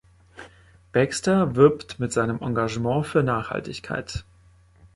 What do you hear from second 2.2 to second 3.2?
Engagement